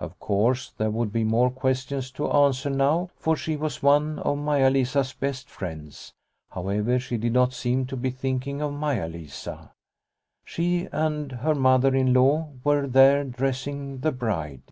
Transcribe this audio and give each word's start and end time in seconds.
Of 0.00 0.18
course 0.18 0.72
there 0.76 0.90
would 0.90 1.12
be 1.12 1.22
more 1.22 1.50
questions 1.50 2.10
to 2.10 2.28
answer 2.32 2.68
now, 2.68 3.10
for 3.14 3.36
she 3.36 3.54
was 3.56 3.80
one. 3.80 4.16
IO4 4.16 4.16
Liliecrona's 4.16 4.22
Home 4.24 4.38
of 4.40 4.44
Maia 4.44 4.70
Lisa's 4.70 5.12
best 5.12 5.48
friends. 5.48 6.12
However, 6.50 6.98
she 6.98 7.16
did 7.16 7.32
not 7.32 7.52
seem 7.52 7.86
to 7.86 7.96
be 7.96 8.10
thinking 8.10 8.60
of 8.60 8.72
Maia 8.72 9.06
Lisa. 9.08 9.70
She 10.44 10.88
and 10.90 11.30
her 11.30 11.54
Mother 11.54 11.94
in 11.94 12.12
law 12.12 12.48
were 12.64 12.88
there 12.88 13.22
dressing 13.22 13.98
the 14.00 14.10
bride. 14.10 14.62